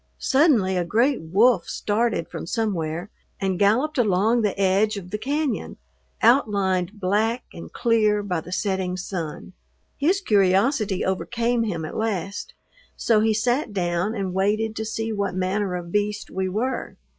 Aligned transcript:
Suddenly 0.17 0.77
a 0.77 0.83
great 0.83 1.21
wolf 1.21 1.69
started 1.69 2.27
from 2.27 2.47
somewhere 2.47 3.11
and 3.39 3.59
galloped 3.59 3.99
along 3.99 4.41
the 4.41 4.59
edge 4.59 4.97
of 4.97 5.11
the 5.11 5.19
cañon, 5.19 5.75
outlined 6.23 6.99
black 6.99 7.43
and 7.53 7.71
clear 7.71 8.23
by 8.23 8.41
the 8.41 8.51
setting 8.51 8.97
sun. 8.97 9.53
His 9.97 10.19
curiosity 10.19 11.05
overcame 11.05 11.61
him 11.65 11.85
at 11.85 11.95
last, 11.95 12.55
so 12.97 13.19
he 13.19 13.35
sat 13.35 13.73
down 13.73 14.15
and 14.15 14.33
waited 14.33 14.75
to 14.77 14.85
see 14.85 15.13
what 15.13 15.35
manner 15.35 15.75
of 15.75 15.91
beast 15.91 16.31
we 16.31 16.49
were. 16.49 16.97